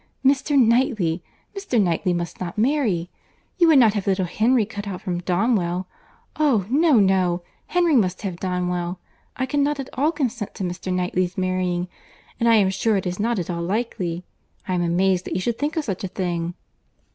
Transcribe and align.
—Mr. 0.25 0.57
Knightley!—Mr. 0.59 1.79
Knightley 1.79 2.11
must 2.11 2.39
not 2.41 2.57
marry!—You 2.57 3.67
would 3.67 3.77
not 3.77 3.93
have 3.93 4.07
little 4.07 4.25
Henry 4.25 4.65
cut 4.65 4.87
out 4.87 4.99
from 5.01 5.21
Donwell?—Oh! 5.21 6.65
no, 6.71 6.93
no, 6.99 7.43
Henry 7.67 7.95
must 7.95 8.23
have 8.23 8.39
Donwell. 8.39 8.97
I 9.35 9.45
cannot 9.45 9.79
at 9.79 9.91
all 9.93 10.11
consent 10.11 10.55
to 10.55 10.63
Mr. 10.63 10.91
Knightley's 10.91 11.37
marrying; 11.37 11.87
and 12.39 12.49
I 12.49 12.55
am 12.55 12.71
sure 12.71 12.97
it 12.97 13.05
is 13.05 13.19
not 13.19 13.37
at 13.37 13.51
all 13.51 13.61
likely. 13.61 14.23
I 14.67 14.73
am 14.73 14.81
amazed 14.81 15.25
that 15.25 15.35
you 15.35 15.39
should 15.39 15.59
think 15.59 15.77
of 15.77 15.85
such 15.85 16.03
a 16.03 16.07
thing." 16.07 16.55